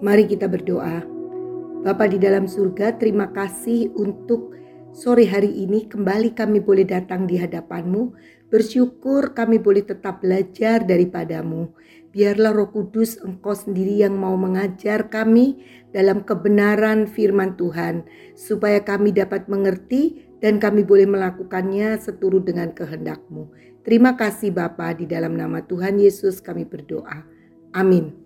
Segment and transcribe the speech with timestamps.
[0.00, 1.04] Mari kita berdoa.
[1.84, 4.56] Bapa di dalam surga, terima kasih untuk
[4.96, 8.16] sore hari ini kembali kami boleh datang di hadapanmu.
[8.48, 11.76] Bersyukur kami boleh tetap belajar daripadamu.
[12.16, 15.60] Biarlah roh kudus engkau sendiri yang mau mengajar kami
[15.92, 18.08] dalam kebenaran firman Tuhan.
[18.32, 23.52] Supaya kami dapat mengerti dan kami boleh melakukannya seturut dengan kehendakmu.
[23.84, 27.20] Terima kasih Bapa di dalam nama Tuhan Yesus kami berdoa.
[27.76, 28.19] Amin.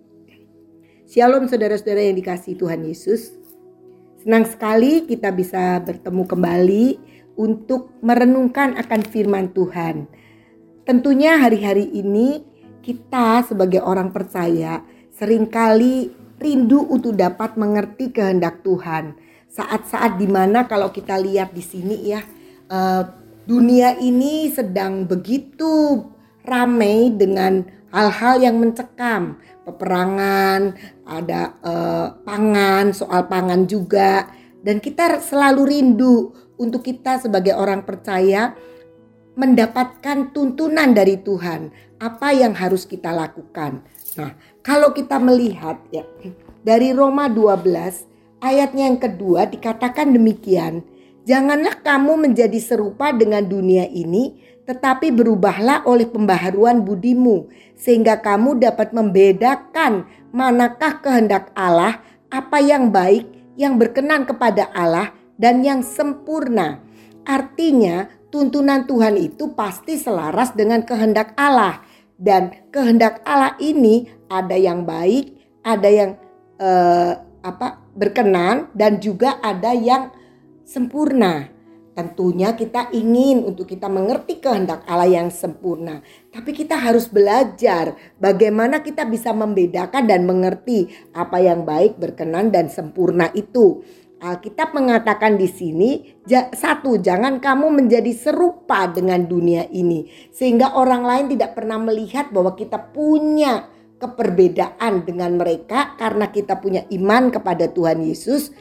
[1.05, 3.37] Shalom saudara-saudara yang dikasih Tuhan Yesus.
[4.25, 6.87] Senang sekali kita bisa bertemu kembali
[7.37, 10.09] untuk merenungkan akan firman Tuhan.
[10.89, 12.41] Tentunya hari-hari ini
[12.81, 14.81] kita sebagai orang percaya
[15.13, 16.09] sering kali
[16.41, 19.13] rindu untuk dapat mengerti kehendak Tuhan.
[19.53, 22.25] Saat-saat di mana kalau kita lihat di sini ya,
[22.73, 23.05] uh,
[23.45, 26.01] dunia ini sedang begitu
[26.49, 27.61] ramai dengan
[27.93, 30.77] hal-hal yang mencekam, peperangan,
[31.09, 34.29] ada uh, pangan, soal pangan juga,
[34.61, 38.55] dan kita selalu rindu untuk kita sebagai orang percaya
[39.35, 43.83] mendapatkan tuntunan dari Tuhan, apa yang harus kita lakukan.
[44.15, 46.07] Nah, kalau kita melihat ya
[46.63, 50.87] dari Roma 12 ayatnya yang kedua dikatakan demikian,
[51.27, 58.97] janganlah kamu menjadi serupa dengan dunia ini, tetapi berubahlah oleh pembaharuan budimu sehingga kamu dapat
[58.97, 62.01] membedakan manakah kehendak Allah,
[62.33, 66.81] apa yang baik, yang berkenan kepada Allah dan yang sempurna.
[67.25, 71.85] Artinya, tuntunan Tuhan itu pasti selaras dengan kehendak Allah
[72.19, 76.11] dan kehendak Allah ini ada yang baik, ada yang
[76.59, 77.13] eh,
[77.45, 80.11] apa berkenan dan juga ada yang
[80.67, 81.54] sempurna.
[81.95, 86.03] Tentunya kita ingin untuk kita mengerti kehendak Allah yang sempurna,
[86.35, 92.67] tapi kita harus belajar bagaimana kita bisa membedakan dan mengerti apa yang baik, berkenan dan
[92.67, 93.87] sempurna itu.
[94.19, 96.19] Alkitab mengatakan di sini
[96.51, 102.57] satu jangan kamu menjadi serupa dengan dunia ini sehingga orang lain tidak pernah melihat bahwa
[102.57, 103.69] kita punya
[104.05, 108.53] keperbedaan dengan mereka karena kita punya iman kepada Tuhan Yesus.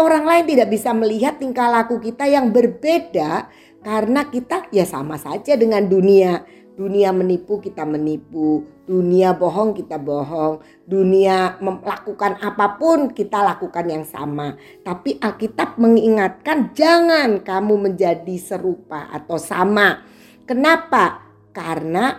[0.00, 3.52] Orang lain tidak bisa melihat tingkah laku kita yang berbeda
[3.84, 6.40] karena kita ya sama saja dengan dunia.
[6.72, 14.08] Dunia menipu kita menipu, dunia bohong kita bohong, dunia melakukan apa pun kita lakukan yang
[14.08, 14.56] sama.
[14.80, 20.00] Tapi Alkitab mengingatkan jangan kamu menjadi serupa atau sama.
[20.48, 21.28] Kenapa?
[21.52, 22.16] Karena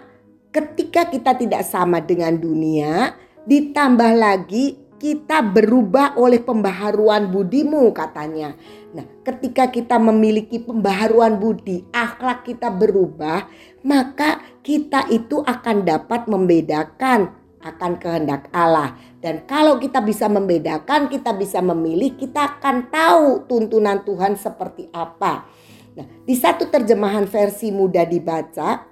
[0.54, 3.18] ketika kita tidak sama dengan dunia,
[3.50, 8.54] ditambah lagi kita berubah oleh pembaharuan budimu katanya.
[8.94, 13.50] Nah, ketika kita memiliki pembaharuan budi, akhlak kita berubah,
[13.82, 17.34] maka kita itu akan dapat membedakan
[17.66, 18.94] akan kehendak Allah.
[19.18, 25.50] Dan kalau kita bisa membedakan, kita bisa memilih, kita akan tahu tuntunan Tuhan seperti apa.
[25.98, 28.86] Nah, di satu terjemahan versi mudah dibaca,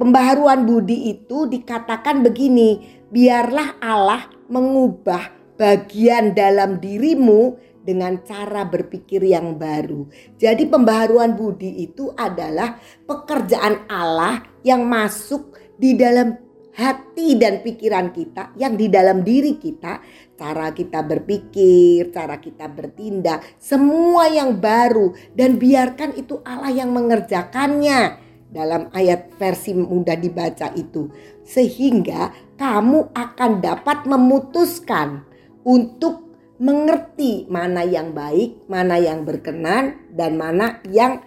[0.00, 7.56] pembaharuan budi itu dikatakan begini, biarlah Allah mengubah bagian dalam dirimu
[7.88, 10.04] dengan cara berpikir yang baru.
[10.36, 12.76] Jadi pembaharuan budi itu adalah
[13.08, 16.36] pekerjaan Allah yang masuk di dalam
[16.78, 19.98] hati dan pikiran kita, yang di dalam diri kita,
[20.38, 25.10] cara kita berpikir, cara kita bertindak, semua yang baru.
[25.34, 31.12] Dan biarkan itu Allah yang mengerjakannya dalam ayat versi mudah dibaca itu
[31.44, 35.24] sehingga kamu akan dapat memutuskan
[35.64, 36.28] untuk
[36.58, 41.22] mengerti mana yang baik, mana yang berkenan dan mana yang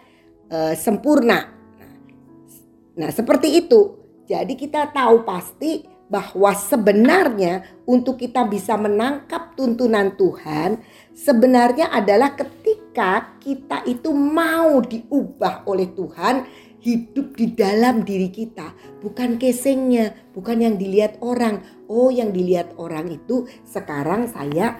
[0.51, 1.47] uh, sempurna.
[2.99, 3.97] Nah, seperti itu.
[4.27, 10.83] Jadi kita tahu pasti bahwa sebenarnya untuk kita bisa menangkap tuntunan Tuhan
[11.15, 16.43] sebenarnya adalah ketika kita itu mau diubah oleh Tuhan
[16.81, 21.61] hidup di dalam diri kita, bukan casingnya, bukan yang dilihat orang.
[21.87, 24.79] Oh, yang dilihat orang itu sekarang saya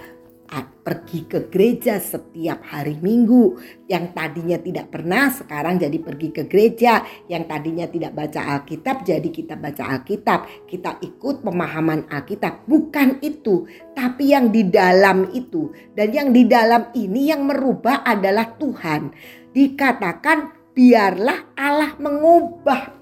[0.81, 3.55] pergi ke gereja setiap hari Minggu.
[3.85, 7.05] Yang tadinya tidak pernah sekarang jadi pergi ke gereja.
[7.29, 10.39] Yang tadinya tidak baca Alkitab jadi kita baca Alkitab.
[10.65, 12.65] Kita ikut pemahaman Alkitab.
[12.65, 15.69] Bukan itu, tapi yang di dalam itu.
[15.93, 19.13] Dan yang di dalam ini yang merubah adalah Tuhan.
[19.53, 23.01] Dikatakan biarlah Allah mengubah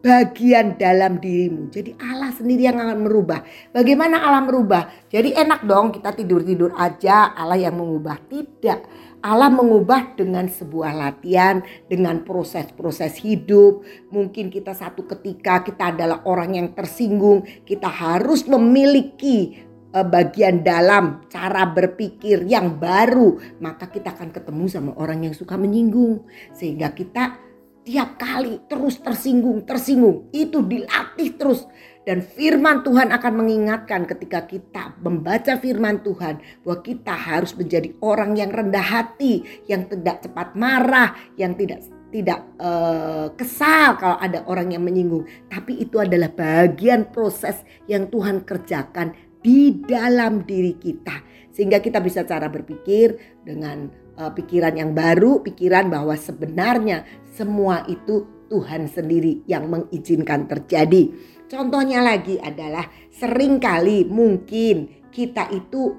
[0.00, 1.68] bagian dalam dirimu.
[1.68, 3.44] Jadi Allah sendiri yang akan merubah.
[3.70, 4.88] Bagaimana Allah merubah?
[5.12, 8.16] Jadi enak dong kita tidur-tidur aja Allah yang mengubah.
[8.26, 8.80] Tidak.
[9.20, 11.60] Allah mengubah dengan sebuah latihan,
[11.92, 13.84] dengan proses-proses hidup.
[14.08, 21.66] Mungkin kita satu ketika kita adalah orang yang tersinggung, kita harus memiliki bagian dalam cara
[21.66, 26.24] berpikir yang baru, maka kita akan ketemu sama orang yang suka menyinggung.
[26.54, 27.38] Sehingga kita
[27.82, 30.30] tiap kali terus tersinggung, tersinggung.
[30.30, 31.66] Itu dilatih terus.
[32.00, 38.40] Dan firman Tuhan akan mengingatkan ketika kita membaca firman Tuhan bahwa kita harus menjadi orang
[38.40, 44.74] yang rendah hati, yang tidak cepat marah, yang tidak tidak uh, kesal kalau ada orang
[44.74, 51.82] yang menyinggung, tapi itu adalah bagian proses yang Tuhan kerjakan di dalam diri kita sehingga
[51.82, 58.90] kita bisa cara berpikir dengan uh, pikiran yang baru, pikiran bahwa sebenarnya semua itu Tuhan
[58.90, 61.10] sendiri yang mengizinkan terjadi.
[61.50, 65.94] Contohnya lagi adalah sering kali mungkin kita itu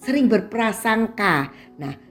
[0.00, 1.52] sering berprasangka.
[1.76, 2.07] Nah,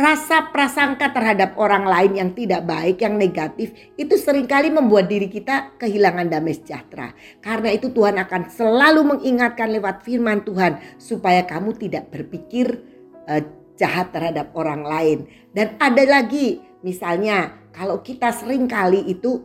[0.00, 5.28] rasa prasangka terhadap orang lain yang tidak baik, yang negatif, itu sering kali membuat diri
[5.28, 7.12] kita kehilangan damai sejahtera.
[7.44, 12.80] Karena itu Tuhan akan selalu mengingatkan lewat firman Tuhan supaya kamu tidak berpikir
[13.28, 13.44] uh,
[13.76, 15.28] jahat terhadap orang lain.
[15.52, 19.44] Dan ada lagi, misalnya kalau kita sering kali itu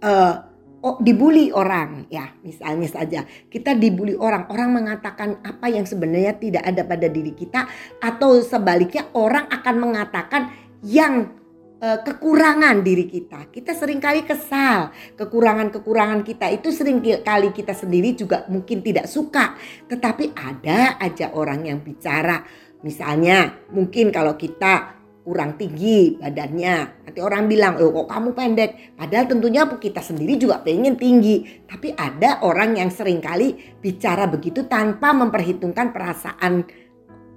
[0.00, 0.55] uh,
[0.86, 2.06] oh, dibully orang.
[2.06, 3.20] Ya misalnya saja.
[3.50, 4.46] Kita dibully orang.
[4.46, 7.66] Orang mengatakan apa yang sebenarnya tidak ada pada diri kita
[7.98, 10.42] atau sebaliknya orang akan mengatakan
[10.86, 11.34] yang
[11.82, 13.50] uh, kekurangan diri kita.
[13.50, 14.94] Kita sering kali kesal.
[15.18, 19.58] Kekurangan-kekurangan kita itu sering kali kita sendiri juga mungkin tidak suka.
[19.90, 22.46] Tetapi ada aja orang yang bicara.
[22.84, 24.95] Misalnya mungkin kalau kita
[25.26, 27.02] kurang tinggi badannya.
[27.02, 28.70] Nanti orang bilang, oh kok kamu pendek.
[28.94, 31.66] Padahal tentunya kita sendiri juga pengen tinggi.
[31.66, 36.62] Tapi ada orang yang sering kali bicara begitu tanpa memperhitungkan perasaan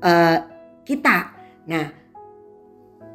[0.06, 0.38] uh,
[0.86, 1.18] kita.
[1.66, 1.86] Nah,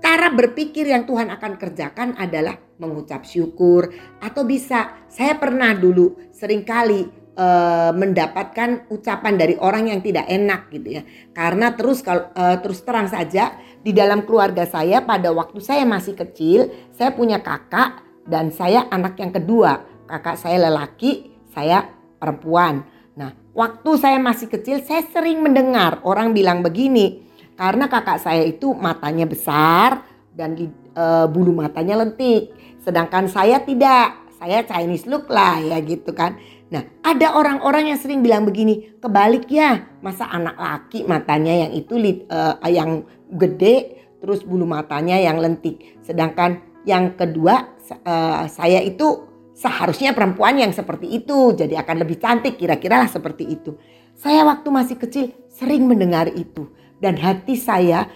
[0.02, 3.94] cara berpikir yang Tuhan akan kerjakan adalah mengucap syukur.
[4.18, 10.70] Atau bisa, saya pernah dulu sering kali uh, mendapatkan ucapan dari orang yang tidak enak
[10.70, 11.02] gitu ya.
[11.34, 16.16] Karena terus kalau uh, terus terang saja di dalam keluarga saya pada waktu saya masih
[16.16, 19.84] kecil, saya punya kakak dan saya anak yang kedua.
[20.04, 21.84] Kakak saya lelaki, saya
[22.20, 22.84] perempuan.
[23.14, 28.74] Nah, waktu saya masih kecil saya sering mendengar orang bilang begini, karena kakak saya itu
[28.74, 30.04] matanya besar
[30.34, 30.58] dan
[30.98, 32.52] uh, bulu matanya lentik,
[32.82, 34.24] sedangkan saya tidak.
[34.34, 36.36] Saya Chinese look lah ya gitu kan.
[36.72, 41.94] Nah, ada orang-orang yang sering bilang begini, kebalik ya, masa anak laki matanya yang itu
[42.26, 43.04] uh, yang
[43.36, 46.00] gede, terus bulu matanya yang lentik.
[46.00, 52.58] Sedangkan yang kedua, uh, saya itu seharusnya perempuan yang seperti itu, jadi akan lebih cantik,
[52.58, 53.76] kira-kira lah seperti itu.
[54.16, 58.10] Saya waktu masih kecil sering mendengar itu, dan hati saya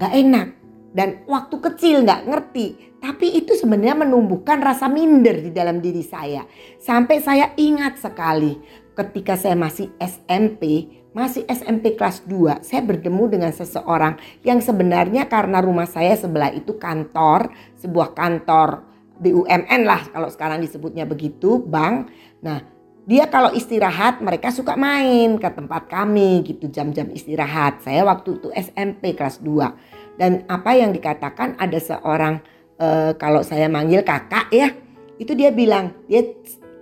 [0.00, 0.48] gak enak.
[0.88, 6.42] Dan waktu kecil gak ngerti tapi itu sebenarnya menumbuhkan rasa minder di dalam diri saya.
[6.82, 8.58] Sampai saya ingat sekali
[8.98, 15.62] ketika saya masih SMP, masih SMP kelas 2, saya bertemu dengan seseorang yang sebenarnya karena
[15.62, 18.82] rumah saya sebelah itu kantor, sebuah kantor
[19.18, 22.10] BUMN lah kalau sekarang disebutnya begitu, bank.
[22.42, 22.62] Nah,
[23.08, 27.80] dia kalau istirahat mereka suka main ke tempat kami gitu jam-jam istirahat.
[27.80, 30.18] Saya waktu itu SMP kelas 2.
[30.18, 32.42] Dan apa yang dikatakan ada seorang
[32.78, 34.72] uh, kalau saya manggil kakak ya,
[35.18, 36.24] itu dia bilang, dia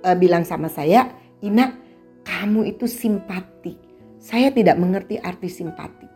[0.04, 1.10] uh, bilang sama saya,
[1.40, 1.76] Ina,
[2.22, 3.76] kamu itu simpati.
[4.16, 6.06] Saya tidak mengerti arti simpati,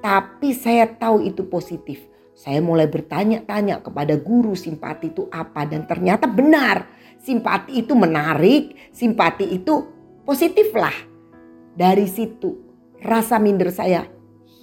[0.00, 2.08] tapi saya tahu itu positif.
[2.34, 6.88] Saya mulai bertanya-tanya kepada guru simpati itu apa dan ternyata benar.
[7.20, 9.84] Simpati itu menarik, simpati itu
[10.24, 10.94] positif lah.
[11.76, 12.56] Dari situ
[13.04, 14.08] rasa minder saya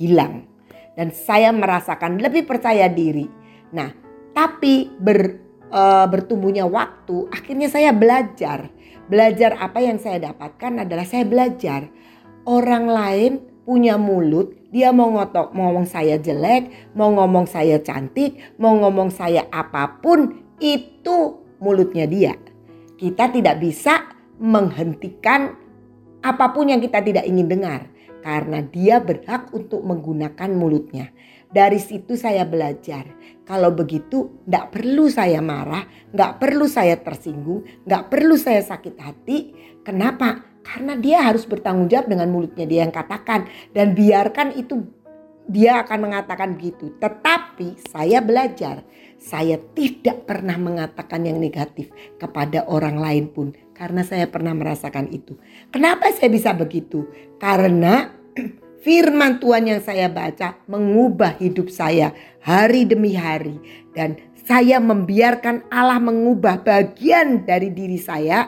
[0.02, 0.50] hilang
[0.98, 3.30] dan saya merasakan lebih percaya diri.
[3.70, 4.07] Nah,
[4.38, 5.42] tapi ber,
[5.74, 8.70] uh, bertumbuhnya waktu, akhirnya saya belajar.
[9.10, 11.90] Belajar apa yang saya dapatkan adalah saya belajar
[12.46, 13.32] orang lain
[13.66, 19.10] punya mulut, dia mau ngotok mau ngomong saya jelek, mau ngomong saya cantik, mau ngomong
[19.10, 22.38] saya apa pun, itu mulutnya dia.
[22.94, 24.06] Kita tidak bisa
[24.38, 25.58] menghentikan
[26.22, 27.90] apa pun yang kita tidak ingin dengar
[28.22, 31.10] karena dia berhak untuk menggunakan mulutnya.
[31.48, 33.17] Dari situ saya belajar.
[33.48, 39.38] Kalau begitu tidak perlu saya marah, nggak perlu saya tersinggung, nggak perlu saya sakit hati.
[39.88, 40.60] Kenapa?
[40.68, 43.48] Karena dia harus bertanggung jawab dengan mulutnya dia yang katakan.
[43.72, 44.84] Dan biarkan itu
[45.48, 46.92] dia akan mengatakan begitu.
[47.00, 48.84] Tetapi saya belajar,
[49.16, 51.88] saya tidak pernah mengatakan yang negatif
[52.20, 53.56] kepada orang lain pun.
[53.72, 55.40] Karena saya pernah merasakan itu.
[55.72, 57.08] Kenapa saya bisa begitu?
[57.40, 58.12] Karena
[58.82, 63.58] firman Tuhan yang saya baca mengubah hidup saya hari demi hari
[63.98, 64.18] dan
[64.48, 68.48] saya membiarkan Allah mengubah bagian dari diri saya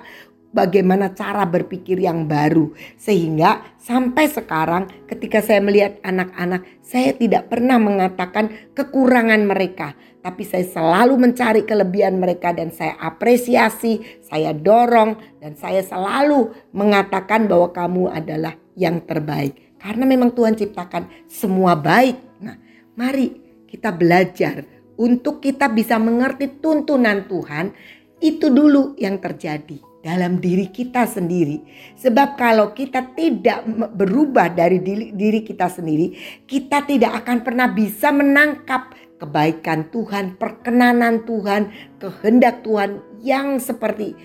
[0.49, 2.73] bagaimana cara berpikir yang baru.
[2.97, 9.93] Sehingga sampai sekarang ketika saya melihat anak-anak, saya tidak pernah mengatakan kekurangan mereka.
[10.19, 17.47] Tapi saya selalu mencari kelebihan mereka dan saya apresiasi, saya dorong dan saya selalu mengatakan
[17.47, 19.68] bahwa kamu adalah yang terbaik.
[19.79, 22.43] Karena memang Tuhan ciptakan semua baik.
[22.43, 22.59] Nah
[22.99, 24.67] mari kita belajar
[24.99, 27.71] untuk kita bisa mengerti tuntunan Tuhan
[28.19, 31.63] itu dulu yang terjadi dalam diri kita sendiri.
[31.95, 33.63] Sebab kalau kita tidak
[33.95, 34.79] berubah dari
[35.11, 43.03] diri, kita sendiri, kita tidak akan pernah bisa menangkap kebaikan Tuhan, perkenanan Tuhan, kehendak Tuhan
[43.19, 44.15] yang seperti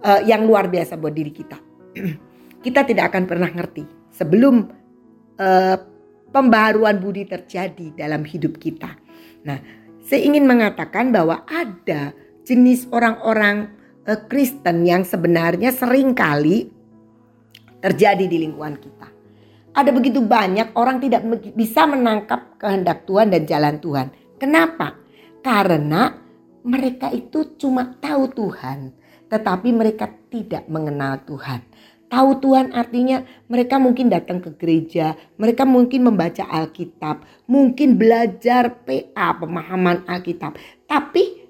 [0.00, 1.56] uh, yang luar biasa buat diri kita.
[2.64, 4.72] kita tidak akan pernah ngerti sebelum
[5.38, 5.76] uh,
[6.34, 8.94] pembaharuan budi terjadi dalam hidup kita.
[9.46, 9.58] Nah,
[10.04, 12.12] saya ingin mengatakan bahwa ada
[12.44, 13.72] jenis orang-orang
[14.04, 16.68] uh, Kristen yang sebenarnya sering kali
[17.78, 19.08] terjadi di lingkungan kita.
[19.78, 21.22] Ada begitu banyak orang tidak
[21.54, 24.06] bisa menangkap kehendak Tuhan dan jalan Tuhan.
[24.42, 24.98] Kenapa?
[25.38, 26.18] Karena
[26.66, 28.90] mereka itu cuma tahu Tuhan,
[29.30, 31.67] tetapi mereka tidak mengenal Tuhan.
[32.08, 33.20] Tahu Tuhan artinya
[33.52, 40.56] mereka mungkin datang ke gereja, mereka mungkin membaca Alkitab, mungkin belajar PA, pemahaman Alkitab.
[40.88, 41.44] Tapi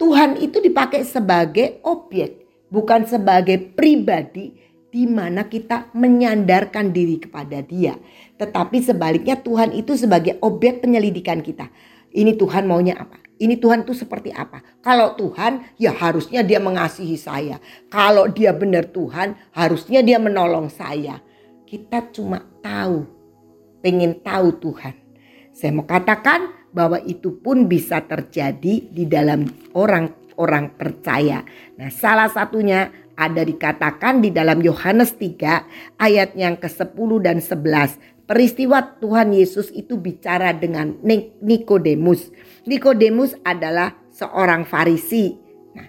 [0.00, 4.56] Tuhan itu dipakai sebagai objek, bukan sebagai pribadi
[4.88, 7.92] di mana kita menyandarkan diri kepada Dia.
[8.40, 11.68] Tetapi sebaliknya Tuhan itu sebagai objek penyelidikan kita.
[12.10, 13.29] Ini Tuhan maunya apa?
[13.40, 14.60] Ini Tuhan tuh seperti apa?
[14.84, 17.56] Kalau Tuhan ya harusnya dia mengasihi saya.
[17.88, 21.24] Kalau dia benar Tuhan harusnya dia menolong saya.
[21.64, 23.08] Kita cuma tahu,
[23.80, 24.92] pengen tahu Tuhan.
[25.56, 31.40] Saya mau katakan bahwa itu pun bisa terjadi di dalam orang-orang percaya.
[31.80, 38.28] Nah, salah satunya ada dikatakan di dalam Yohanes 3 ayat yang ke-10 dan 11.
[38.28, 40.94] Peristiwa Tuhan Yesus itu bicara dengan
[41.40, 42.30] Nikodemus.
[42.68, 45.32] Nikodemus adalah seorang Farisi.
[45.72, 45.88] Nah,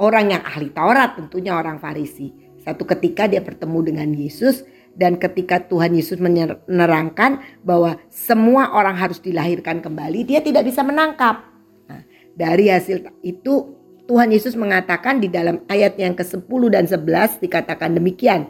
[0.00, 2.32] orang yang ahli Taurat tentunya orang Farisi.
[2.62, 4.64] Satu ketika dia bertemu dengan Yesus
[4.96, 11.44] dan ketika Tuhan Yesus menerangkan bahwa semua orang harus dilahirkan kembali, dia tidak bisa menangkap.
[11.86, 17.98] Nah, dari hasil itu Tuhan Yesus mengatakan di dalam ayat yang ke-10 dan 11 dikatakan
[17.98, 18.48] demikian.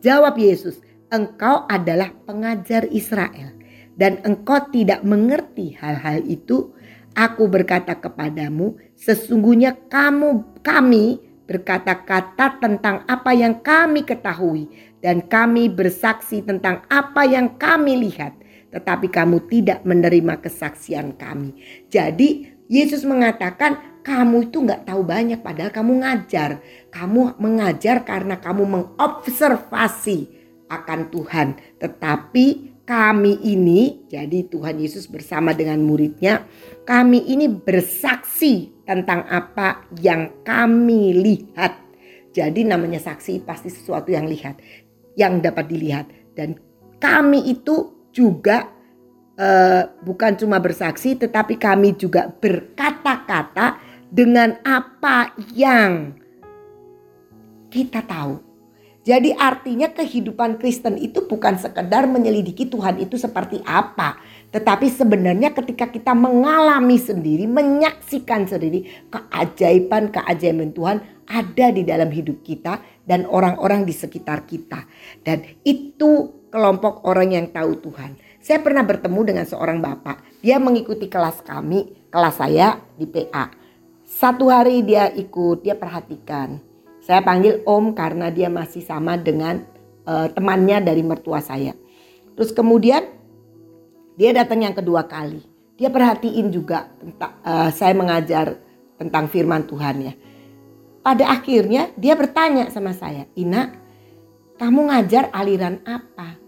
[0.00, 3.52] Jawab Yesus, engkau adalah pengajar Israel
[4.00, 6.72] dan engkau tidak mengerti hal-hal itu.
[7.18, 11.18] Aku berkata kepadamu, sesungguhnya kamu kami
[11.50, 14.70] berkata-kata tentang apa yang kami ketahui
[15.02, 18.38] dan kami bersaksi tentang apa yang kami lihat,
[18.70, 21.58] tetapi kamu tidak menerima kesaksian kami.
[21.90, 26.62] Jadi Yesus mengatakan kamu itu nggak tahu banyak padahal kamu ngajar.
[26.94, 30.18] Kamu mengajar karena kamu mengobservasi
[30.70, 31.58] akan Tuhan.
[31.82, 36.42] Tetapi kami ini, jadi Tuhan Yesus bersama dengan muridnya,
[36.82, 41.78] kami ini bersaksi tentang apa yang kami lihat.
[42.30, 44.58] Jadi namanya saksi pasti sesuatu yang lihat
[45.18, 46.06] yang dapat dilihat
[46.38, 46.54] dan
[47.02, 48.70] kami itu juga
[49.38, 53.78] uh, bukan cuma bersaksi tetapi kami juga berkata-kata
[54.10, 56.14] dengan apa yang
[57.70, 58.49] kita tahu.
[59.10, 64.22] Jadi artinya kehidupan Kristen itu bukan sekedar menyelidiki Tuhan itu seperti apa.
[64.54, 72.78] Tetapi sebenarnya ketika kita mengalami sendiri, menyaksikan sendiri keajaiban-keajaiban Tuhan ada di dalam hidup kita
[73.02, 74.86] dan orang-orang di sekitar kita.
[75.26, 78.14] Dan itu kelompok orang yang tahu Tuhan.
[78.38, 80.38] Saya pernah bertemu dengan seorang bapak.
[80.38, 83.50] Dia mengikuti kelas kami, kelas saya di PA.
[84.06, 86.69] Satu hari dia ikut, dia perhatikan
[87.10, 89.66] saya panggil Om karena dia masih sama dengan
[90.06, 91.74] uh, temannya dari mertua saya.
[92.38, 93.02] Terus kemudian
[94.14, 95.42] dia datang yang kedua kali.
[95.74, 96.86] Dia perhatiin juga
[97.42, 98.54] uh, saya mengajar
[98.94, 100.14] tentang firman Tuhan ya.
[101.02, 103.74] Pada akhirnya dia bertanya sama saya, "Ina,
[104.62, 106.38] kamu ngajar aliran apa?"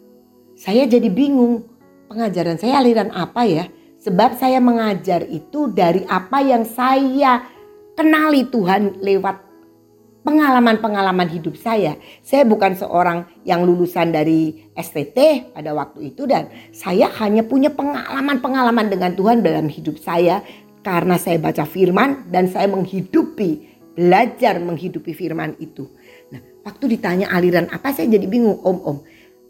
[0.55, 1.67] Saya jadi bingung.
[2.07, 3.67] Pengajaran saya aliran apa ya?
[3.99, 7.51] Sebab saya mengajar itu dari apa yang saya
[7.99, 9.52] kenali Tuhan lewat
[10.23, 11.99] pengalaman-pengalaman hidup saya.
[12.23, 18.89] Saya bukan seorang yang lulusan dari STT pada waktu itu dan saya hanya punya pengalaman-pengalaman
[18.91, 20.41] dengan Tuhan dalam hidup saya
[20.83, 25.87] karena saya baca firman dan saya menghidupi, belajar menghidupi firman itu.
[26.35, 29.03] Nah, waktu ditanya aliran apa saya jadi bingung, Om-om.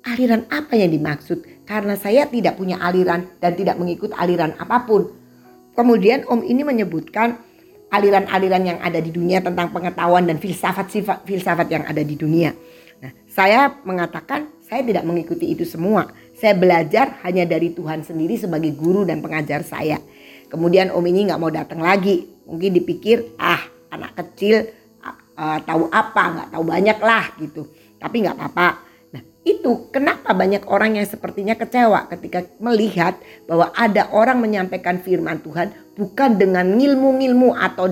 [0.02, 1.62] Aliran apa yang dimaksud?
[1.62, 5.14] Karena saya tidak punya aliran dan tidak mengikut aliran apa pun.
[5.72, 7.38] Kemudian Om ini menyebutkan
[7.92, 12.56] aliran-aliran yang ada di dunia tentang pengetahuan dan filsafat-filsafat yang ada di dunia.
[13.04, 16.08] Nah, saya mengatakan saya tidak mengikuti itu semua.
[16.32, 20.00] Saya belajar hanya dari Tuhan sendiri sebagai guru dan pengajar saya.
[20.48, 22.24] Kemudian Om ini nggak mau datang lagi.
[22.48, 23.60] Mungkin dipikir ah
[23.92, 24.64] anak kecil
[25.36, 27.68] uh, tahu apa nggak tahu banyak lah gitu.
[28.00, 28.91] Tapi nggak apa-apa
[29.42, 33.18] itu kenapa banyak orang yang sepertinya kecewa ketika melihat
[33.50, 37.90] bahwa ada orang menyampaikan firman Tuhan bukan dengan ngilmu-ngilmu atau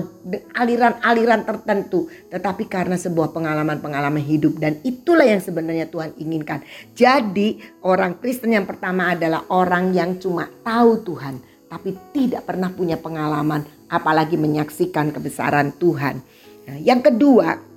[0.55, 6.63] aliran-aliran tertentu tetapi karena sebuah pengalaman-pengalaman hidup dan itulah yang sebenarnya Tuhan inginkan.
[6.95, 11.35] Jadi orang Kristen yang pertama adalah orang yang cuma tahu Tuhan
[11.67, 16.15] tapi tidak pernah punya pengalaman apalagi menyaksikan kebesaran Tuhan.
[16.67, 17.70] Nah, yang kedua,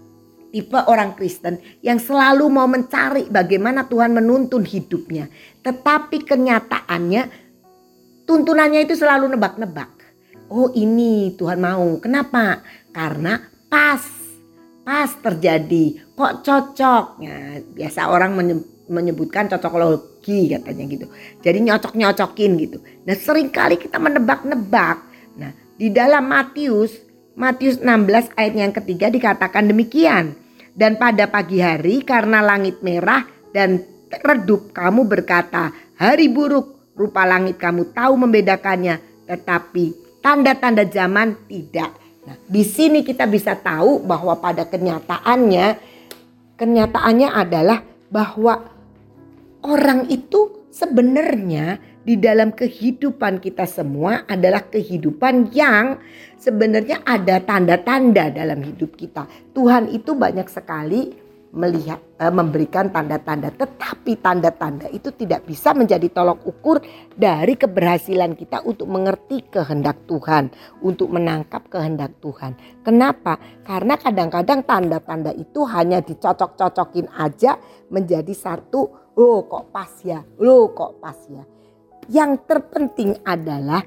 [0.54, 5.26] tipe orang Kristen yang selalu mau mencari bagaimana Tuhan menuntun hidupnya.
[5.66, 7.22] Tetapi kenyataannya
[8.22, 9.90] tuntunannya itu selalu nebak-nebak.
[10.54, 11.98] Oh ini Tuhan mau.
[11.98, 12.62] Kenapa?
[12.94, 14.22] Karena pas.
[14.86, 16.14] Pas terjadi.
[16.14, 17.04] Kok cocok?
[17.18, 18.38] Ya, biasa orang
[18.86, 21.06] menyebutkan cocokologi katanya gitu.
[21.42, 22.78] Jadi nyocok-nyocokin gitu.
[23.02, 25.02] Nah sering kali kita menebak-nebak.
[25.34, 26.94] Nah di dalam Matius
[27.34, 30.43] Matius 16 ayat yang ketiga dikatakan demikian.
[30.74, 33.22] Dan pada pagi hari karena langit merah
[33.54, 33.78] dan
[34.10, 41.94] redup kamu berkata hari buruk rupa langit kamu tahu membedakannya tetapi tanda-tanda zaman tidak.
[42.24, 45.66] Nah, di sini kita bisa tahu bahwa pada kenyataannya
[46.58, 47.78] kenyataannya adalah
[48.10, 48.66] bahwa
[49.62, 55.98] orang itu sebenarnya di dalam kehidupan kita semua adalah kehidupan yang
[56.36, 59.24] sebenarnya ada tanda-tanda dalam hidup kita.
[59.56, 66.42] Tuhan itu banyak sekali melihat eh, memberikan tanda-tanda tetapi tanda-tanda itu tidak bisa menjadi tolok
[66.44, 66.82] ukur
[67.14, 70.50] dari keberhasilan kita untuk mengerti kehendak Tuhan,
[70.82, 72.58] untuk menangkap kehendak Tuhan.
[72.82, 73.38] Kenapa?
[73.62, 77.56] Karena kadang-kadang tanda-tanda itu hanya dicocok-cocokin aja
[77.88, 81.53] menjadi satu, oh kok pas ya, lo kok pas ya.
[82.08, 83.84] Yang terpenting adalah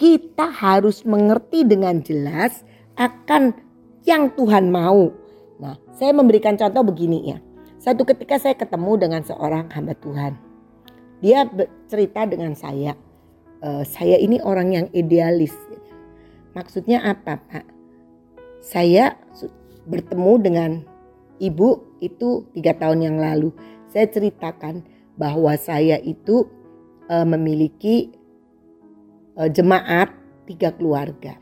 [0.00, 2.64] kita harus mengerti dengan jelas
[2.96, 3.52] akan
[4.04, 5.12] yang Tuhan mau.
[5.60, 7.38] Nah, saya memberikan contoh begini ya.
[7.80, 10.36] Satu ketika saya ketemu dengan seorang hamba Tuhan.
[11.20, 11.44] Dia
[11.88, 12.96] cerita dengan saya,
[13.60, 15.52] e, saya ini orang yang idealis.
[16.56, 17.64] Maksudnya apa Pak?
[18.64, 19.16] Saya
[19.84, 20.70] bertemu dengan
[21.40, 23.52] ibu itu tiga tahun yang lalu.
[23.92, 24.84] Saya ceritakan
[25.16, 26.48] bahwa saya itu
[27.10, 28.14] uh, memiliki
[29.34, 30.14] uh, jemaat
[30.46, 31.34] tiga keluarga,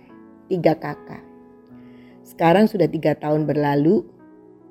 [0.49, 1.21] tiga kakak.
[2.25, 4.05] Sekarang sudah tiga tahun berlalu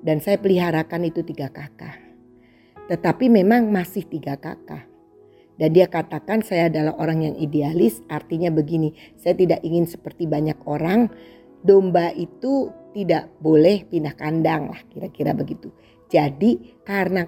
[0.01, 2.01] dan saya peliharakan itu tiga kakak.
[2.89, 4.89] Tetapi memang masih tiga kakak.
[5.57, 8.93] Dan dia katakan saya adalah orang yang idealis artinya begini.
[9.17, 11.09] Saya tidak ingin seperti banyak orang
[11.65, 15.73] domba itu tidak boleh pindah kandang lah kira-kira begitu.
[16.13, 17.25] Jadi karena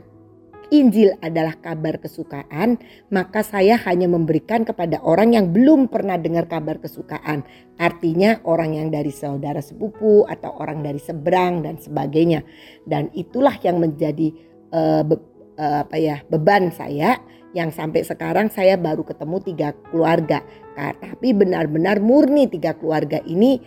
[0.70, 2.78] Injil adalah kabar kesukaan,
[3.10, 7.42] maka saya hanya memberikan kepada orang yang belum pernah dengar kabar kesukaan.
[7.82, 12.46] Artinya orang yang dari saudara sepupu atau orang dari seberang dan sebagainya.
[12.86, 14.30] Dan itulah yang menjadi
[14.70, 15.18] uh, be,
[15.58, 17.18] uh, apa ya beban saya
[17.58, 20.46] yang sampai sekarang saya baru ketemu tiga keluarga.
[20.78, 23.58] Nah, tapi benar-benar murni tiga keluarga ini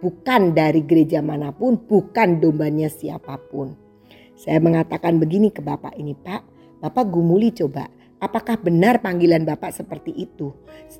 [0.00, 3.85] bukan dari gereja mana pun, bukan dombanya siapa pun.
[4.36, 6.44] Saya mengatakan begini ke Bapak ini, Pak.
[6.84, 7.88] Bapak gumuli coba,
[8.20, 10.52] apakah benar panggilan Bapak seperti itu?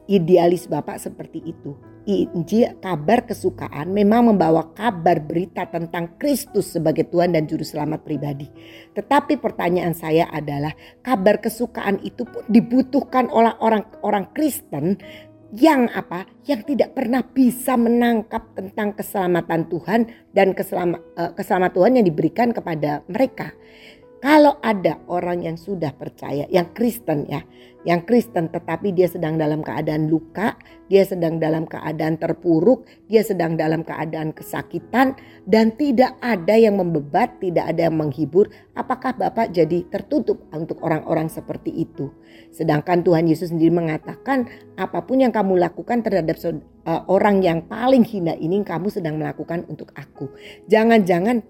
[0.09, 1.77] Idealis Bapak seperti itu.
[2.07, 8.47] Injil kabar kesukaan memang membawa kabar berita tentang Kristus sebagai Tuhan dan Juru Selamat pribadi.
[8.95, 10.71] Tetapi pertanyaan saya adalah
[11.03, 15.03] kabar kesukaan itu pun dibutuhkan oleh orang-orang Kristen
[15.55, 16.27] yang apa?
[16.47, 20.01] Yang tidak pernah bisa menangkap tentang keselamatan Tuhan
[20.35, 23.55] dan eh, keselamatan Tuhan yang diberikan kepada mereka.
[24.17, 27.45] Kalau ada orang yang sudah percaya, yang Kristen ya,
[27.85, 30.57] yang Kristen tetapi dia sedang dalam keadaan luka,
[30.89, 37.37] dia sedang dalam keadaan terpuruk, dia sedang dalam keadaan kesakitan dan tidak ada yang membebat,
[37.45, 42.09] tidak ada yang menghibur, apakah Bapak jadi tertutup untuk orang-orang seperti itu?
[42.49, 44.49] Sedangkan Tuhan Yesus sendiri mengatakan
[44.81, 46.41] apa pun yang kamu lakukan terhadap
[46.89, 50.33] uh, orang yang paling hina ini kamu sedang melakukan untuk aku.
[50.73, 51.45] Jangan-jangan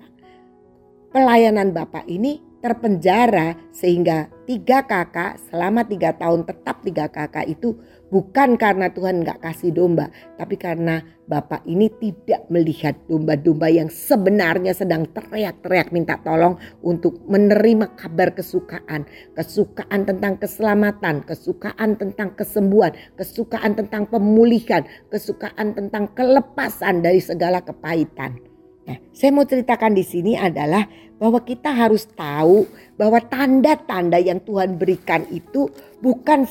[1.14, 8.54] pelayanan Bapak ini terpenjara sehingga tiga kakak selama tiga tahun tetap tiga kakak itu Bukan
[8.54, 10.06] karena Tuhan nggak kasih domba,
[10.38, 16.54] tapi karena Bapak ini tidak melihat domba-domba yang sebenarnya sedang teriak-teriak minta tolong
[16.86, 19.10] untuk menerima kabar kesukaan.
[19.34, 28.38] Kesukaan tentang keselamatan, kesukaan tentang kesembuhan, kesukaan tentang pemulihan, kesukaan tentang kelepasan dari segala kepahitan.
[28.86, 30.86] Nah, saya mau ceritakan di sini adalah
[31.18, 35.66] bahwa kita harus tahu bahwa tanda-tanda yang Tuhan berikan itu
[35.98, 36.46] bukan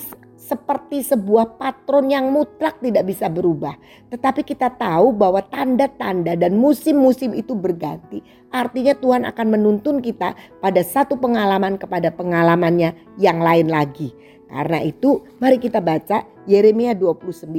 [0.46, 3.74] seperti sebuah patron yang mutlak tidak bisa berubah.
[4.14, 8.22] Tetapi kita tahu bahwa tanda-tanda dan musim-musim itu berganti.
[8.54, 14.14] Artinya Tuhan akan menuntun kita pada satu pengalaman kepada pengalamannya yang lain lagi.
[14.46, 17.50] Karena itu mari kita baca Yeremia 29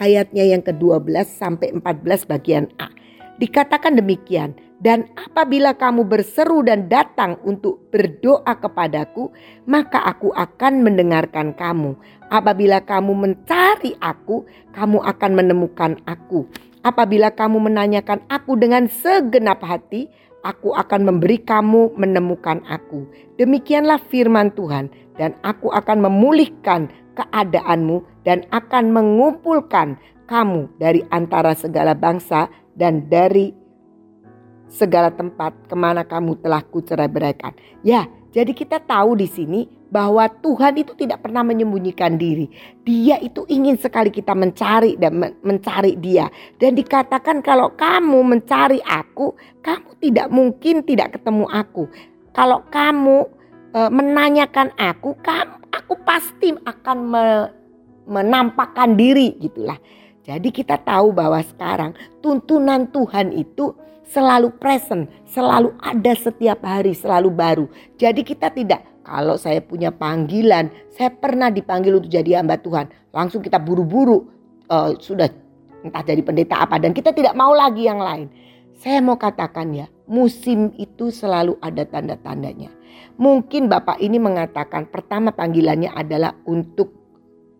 [0.00, 2.88] ayatnya yang ke-12 sampai 14 bagian A.
[3.34, 9.32] Dikatakan demikian, dan apabila kamu berseru dan datang untuk berdoa kepadaku,
[9.66, 11.98] maka aku akan mendengarkan kamu.
[12.30, 16.46] Apabila kamu mencari aku, kamu akan menemukan aku.
[16.84, 20.06] Apabila kamu menanyakan aku dengan segenap hati,
[20.44, 23.08] aku akan memberi kamu menemukan aku.
[23.40, 31.92] Demikianlah firman Tuhan, dan aku akan memulihkan keadaanmu dan akan mengumpulkan kamu dari antara segala
[31.92, 33.54] bangsa dan dari
[34.66, 37.54] segala tempat ke mana kamu telah kucerai beraikan.
[37.86, 39.60] Ya, jadi kita tahu di sini
[39.94, 42.50] bahwa Tuhan itu tidak pernah menyembunyikan diri.
[42.82, 46.26] Dia itu ingin sekali kita mencari dan mencari dia.
[46.58, 51.86] Dan dikatakan kalau kamu mencari aku, kamu tidak mungkin tidak ketemu aku.
[52.34, 53.30] Kalau kamu
[53.70, 57.24] e, menanyakan aku, kamu, aku pasti akan me,
[58.10, 59.78] menampakkan diri gitulah.
[60.24, 61.92] Jadi kita tahu bahwa sekarang
[62.24, 63.76] tuntunan Tuhan itu
[64.08, 67.66] selalu present, selalu ada setiap hari, selalu baru.
[68.00, 73.44] Jadi kita tidak kalau saya punya panggilan, saya pernah dipanggil untuk jadi hamba Tuhan, langsung
[73.44, 74.24] kita buru-buru
[74.72, 75.28] uh, sudah
[75.84, 78.32] entah jadi pendeta apa dan kita tidak mau lagi yang lain.
[78.80, 82.72] Saya mau katakan ya, musim itu selalu ada tanda-tandanya.
[83.20, 87.03] Mungkin Bapak ini mengatakan pertama panggilannya adalah untuk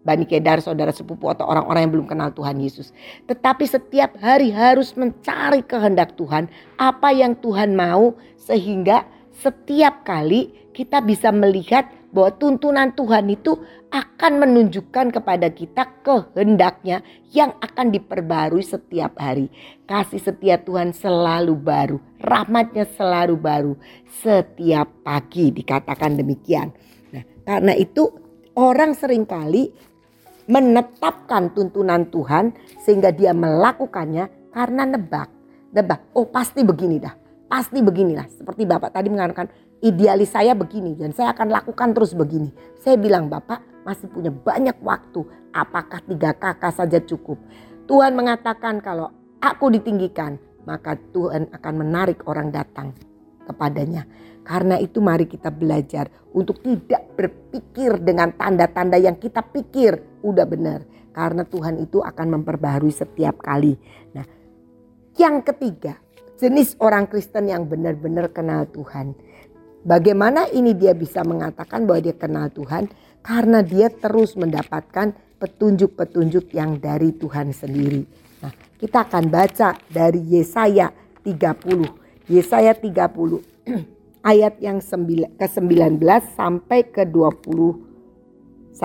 [0.05, 2.93] Bani Kedar, saudara sepupu atau orang-orang yang belum kenal Tuhan Yesus.
[3.25, 9.09] Tetapi setiap hari harus mencari kehendak Tuhan, apa yang Tuhan mau sehingga
[9.41, 13.59] setiap kali kita bisa melihat bahwa tuntunan Tuhan itu
[13.91, 17.03] akan menunjukkan kepada kita kehendaknya
[17.35, 19.51] yang akan diperbarui setiap hari.
[19.91, 23.75] Kasih setia Tuhan selalu baru, rahmatnya selalu baru
[24.23, 26.71] setiap pagi dikatakan demikian.
[27.11, 28.07] Nah, karena itu
[28.55, 29.75] orang sering kali
[30.45, 32.53] menetapkan tuntunan Tuhan
[32.83, 35.29] sehingga dia melakukannya karena nebak.
[35.75, 37.15] Nebak, oh pasti begini dah,
[37.51, 38.31] pasti beginilah.
[38.31, 39.51] Seperti Bapak tadi mengatakan,
[39.83, 42.55] idealis saya begini dan saya akan lakukan terus begini.
[42.79, 47.37] Saya bilang Bapak masih punya banyak waktu, apakah tiga kakak saja cukup?
[47.91, 49.11] Tuhan mengatakan kalau
[49.43, 52.97] aku ditinggikan, maka Tuhan akan menarik orang datang
[53.45, 54.09] kepadanya.
[54.45, 60.85] Karena itu mari kita belajar untuk tidak berpikir dengan tanda-tanda yang kita pikir udah benar.
[61.17, 63.73] Karena Tuhan itu akan memperbaharui setiap kali.
[64.13, 64.27] Nah
[65.17, 65.97] yang ketiga
[66.37, 69.15] jenis orang Kristen yang benar-benar kenal Tuhan.
[69.85, 72.89] Bagaimana ini dia bisa mengatakan bahwa dia kenal Tuhan?
[73.25, 78.05] Karena dia terus mendapatkan petunjuk-petunjuk yang dari Tuhan sendiri.
[78.41, 80.89] Nah, kita akan baca dari Yesaya
[81.21, 82.33] 30.
[82.33, 82.89] Yesaya 30
[84.25, 86.01] ayat yang ke-19
[86.35, 88.81] sampai ke-21.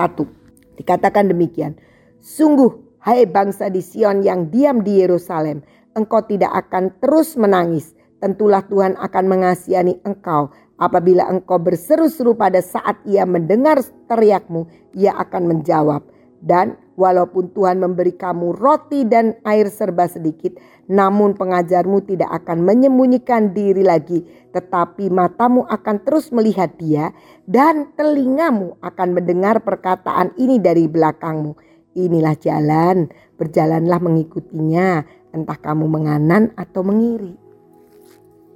[0.76, 1.80] Dikatakan demikian.
[2.20, 5.64] Sungguh hai bangsa di Sion yang diam di Yerusalem,
[5.96, 7.96] engkau tidak akan terus menangis.
[8.20, 10.52] Tentulah Tuhan akan mengasihani engkau.
[10.76, 16.04] Apabila engkau berseru-seru pada saat ia mendengar teriakmu, ia akan menjawab.
[16.40, 20.60] Dan walaupun Tuhan memberi kamu roti dan air serba sedikit,
[20.92, 24.20] namun pengajarmu tidak akan menyembunyikan diri lagi,
[24.52, 27.16] tetapi matamu akan terus melihat dia
[27.48, 31.56] dan telingamu akan mendengar perkataan ini dari belakangmu.
[31.96, 33.08] Inilah jalan,
[33.40, 37.34] berjalanlah mengikutinya, entah kamu menganan atau mengiri.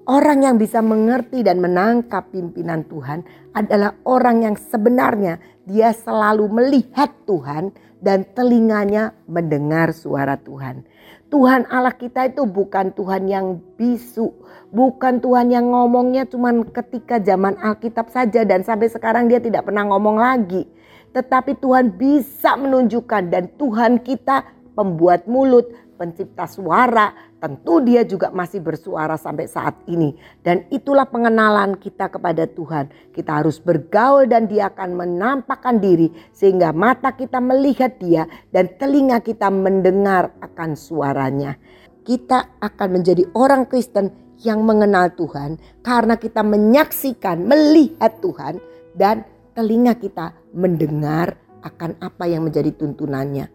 [0.05, 3.25] Orang yang bisa mengerti dan menangkap pimpinan Tuhan
[3.57, 7.73] adalah orang yang sebenarnya dia selalu melihat Tuhan
[8.05, 10.85] dan telinganya mendengar suara Tuhan.
[11.33, 14.31] Tuhan Allah kita itu bukan Tuhan yang bisu,
[14.71, 19.89] bukan Tuhan yang ngomongnya cuma ketika zaman Alkitab saja dan sampai sekarang dia tidak pernah
[19.89, 20.69] ngomong lagi.
[21.17, 24.47] Tetapi Tuhan bisa menunjukkan dan Tuhan kita
[24.79, 27.15] pembuat mulut, pencipta suara,
[27.45, 30.17] tentu dia juga masih bersuara sampai saat ini.
[30.41, 32.89] Dan itulah pengenalan kita kepada Tuhan.
[33.13, 39.21] Kita harus bergaul dan dia akan menampakkan diri sehingga mata kita melihat dia dan telinga
[39.21, 41.61] kita mendengar akan suaranya.
[42.01, 44.09] Kita akan menjadi orang Kristen
[44.41, 48.57] yang mengenal Tuhan karena kita menyaksikan, melihat Tuhan
[48.97, 53.49] dan telinga kita mendengar akan apa yang menjadi tuntunannya.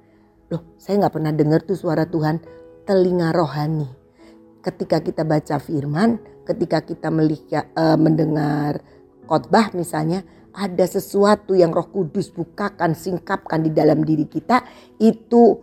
[0.49, 2.41] Loh, saya nggak pernah dengar tuh suara Tuhan,
[2.87, 3.87] telinga rohani.
[4.59, 8.83] Ketika kita baca firman, ketika kita melihat, uh, mendengar
[9.25, 14.65] khotbah misalnya, ada sesuatu yang Roh Kudus bukakan, singkapkan di dalam diri kita,
[14.99, 15.61] itu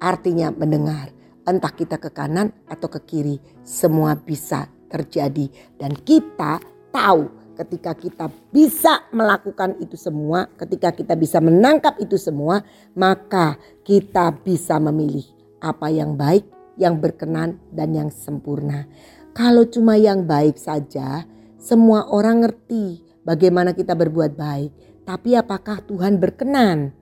[0.00, 1.12] artinya mendengar.
[1.44, 7.28] Entah kita ke kanan atau ke kiri, semua bisa terjadi dan kita tahu
[7.58, 12.62] ketika kita bisa melakukan itu semua, ketika kita bisa menangkap itu semua,
[12.94, 15.26] maka kita bisa memilih
[15.58, 16.46] apa yang baik,
[16.78, 18.86] yang berkenan, dan yang sempurna.
[19.34, 21.26] Kalau cuma yang baik saja,
[21.58, 26.94] semua orang ngerti bagaimana kita berbuat baik, tapi apakah Tuhan berkenan?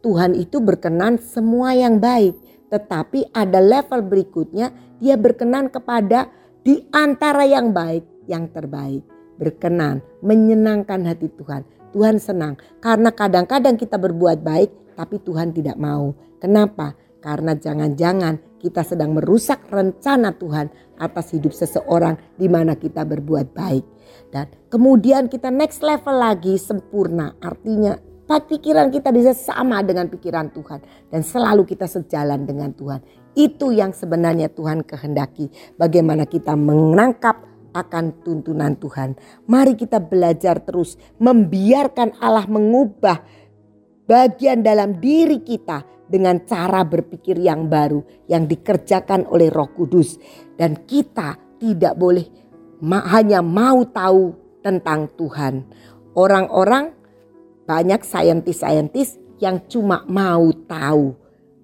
[0.00, 2.34] Tuhan itu berkenan semua yang baik,
[2.72, 6.26] tetapi ada level berikutnya, Dia berkenan kepada
[6.66, 9.06] di antara yang baik, yang terbaik
[9.38, 11.62] berkenan, menyenangkan hati Tuhan.
[11.94, 16.12] Tuhan senang karena kadang-kadang kita berbuat baik tapi Tuhan tidak mau.
[16.42, 16.92] Kenapa?
[17.18, 23.84] Karena jangan-jangan kita sedang merusak rencana Tuhan atas hidup seseorang di mana kita berbuat baik.
[24.30, 27.34] Dan kemudian kita next level lagi sempurna.
[27.42, 31.10] Artinya pikiran kita bisa sama dengan pikiran Tuhan.
[31.10, 33.02] Dan selalu kita sejalan dengan Tuhan.
[33.34, 35.50] Itu yang sebenarnya Tuhan kehendaki.
[35.74, 39.14] Bagaimana kita menangkap akan tuntunan Tuhan.
[39.46, 43.22] Mari kita belajar terus membiarkan Allah mengubah
[44.08, 50.16] bagian dalam diri kita dengan cara berpikir yang baru yang dikerjakan oleh Roh Kudus
[50.56, 52.26] dan kita tidak boleh
[53.12, 55.68] hanya mau tahu tentang Tuhan.
[56.16, 56.90] Orang-orang
[57.68, 61.14] banyak saintis-saintis yang cuma mau tahu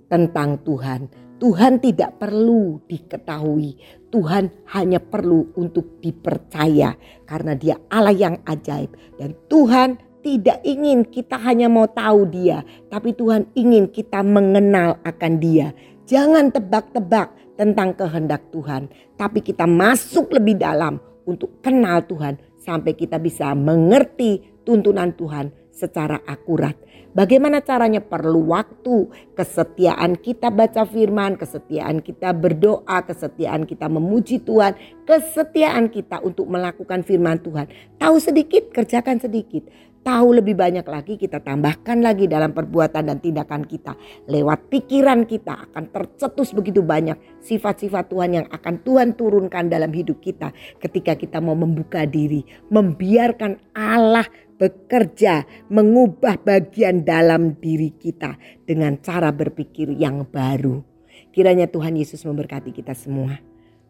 [0.06, 1.10] tentang Tuhan.
[1.42, 3.76] Tuhan tidak perlu diketahui.
[4.14, 6.94] Tuhan hanya perlu untuk dipercaya
[7.26, 13.12] karena dia Allah yang ajaib dan Tuhan tidak ingin kita hanya mau tahu dia, tapi
[13.12, 15.76] Tuhan ingin kita mengenal akan dia.
[16.08, 18.88] Jangan tebak-tebak tentang kehendak Tuhan,
[19.20, 20.96] tapi kita masuk lebih dalam
[21.28, 26.72] untuk kenal Tuhan sampai kita bisa mengerti tuntunan Tuhan secara akurat.
[27.14, 28.02] Bagaimana caranya?
[28.02, 29.06] Perlu waktu,
[29.38, 34.74] kesetiaan kita baca firman, kesetiaan kita berdoa, kesetiaan kita memuji Tuhan,
[35.06, 37.70] kesetiaan kita untuk melakukan firman Tuhan.
[38.02, 39.62] Tahu sedikit, kerjakan sedikit.
[40.04, 43.96] Tahu lebih banyak lagi, kita tambahkan lagi dalam perbuatan dan tindakan kita.
[44.28, 50.20] Lewat pikiran kita akan tercetus begitu banyak sifat-sifat Tuhan yang akan Tuhan turunkan dalam hidup
[50.20, 54.28] kita ketika kita mau membuka diri, membiarkan Allah
[54.60, 58.36] bekerja mengubah bagian dalam diri kita
[58.68, 60.84] dengan cara berpikir yang baru.
[61.32, 63.40] Kiranya Tuhan Yesus memberkati kita semua.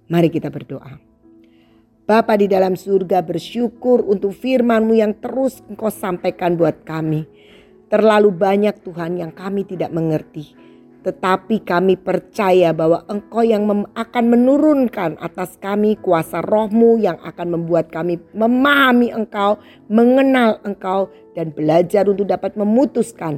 [0.07, 1.14] Mari kita berdoa.
[2.05, 7.25] Bapa di dalam surga bersyukur untuk firman-Mu yang terus Engkau sampaikan buat kami.
[7.89, 10.65] Terlalu banyak Tuhan yang kami tidak mengerti
[11.05, 17.93] tetapi kami percaya bahwa Engkau yang akan menurunkan atas kami kuasa rohmu yang akan membuat
[17.93, 19.61] kami memahami Engkau,
[19.93, 23.37] mengenal Engkau, dan belajar untuk dapat memutuskan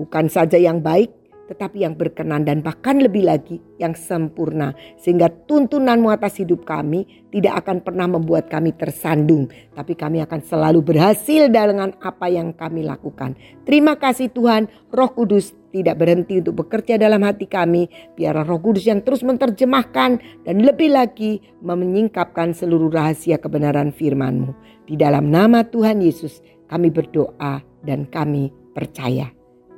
[0.00, 1.12] bukan saja yang baik,
[1.44, 4.72] tetapi yang berkenan dan bahkan lebih lagi yang sempurna.
[4.96, 9.52] Sehingga tuntunanmu atas hidup kami tidak akan pernah membuat kami tersandung.
[9.76, 13.36] Tapi kami akan selalu berhasil dengan apa yang kami lakukan.
[13.68, 17.90] Terima kasih Tuhan roh kudus tidak berhenti untuk bekerja dalam hati kami.
[18.14, 20.10] Biar roh kudus yang terus menerjemahkan
[20.46, 24.54] dan lebih lagi menyingkapkan seluruh rahasia kebenaran firman-Mu.
[24.86, 29.28] Di dalam nama Tuhan Yesus kami berdoa dan kami percaya.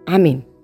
[0.07, 0.56] Amin.